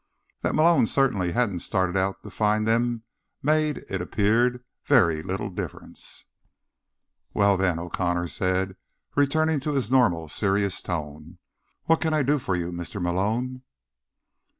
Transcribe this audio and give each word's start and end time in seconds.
That 0.41 0.55
Malone 0.55 0.87
certainly 0.87 1.33
hadn't 1.33 1.59
started 1.59 1.95
out 1.95 2.23
to 2.23 2.31
find 2.31 2.67
them 2.67 3.03
made, 3.43 3.85
it 3.87 4.01
appeared, 4.01 4.63
very 4.83 5.21
little 5.21 5.51
difference. 5.51 6.25
"Well, 7.35 7.55
then," 7.55 7.77
O'Connor 7.77 8.27
said, 8.29 8.77
returning 9.15 9.59
to 9.59 9.73
his 9.73 9.91
normal, 9.91 10.27
serious 10.27 10.81
tone. 10.81 11.37
"What 11.83 12.01
can 12.01 12.15
I 12.15 12.23
do 12.23 12.39
for 12.39 12.55
you, 12.55 12.71
Mr. 12.71 12.99
Malone?" 12.99 13.61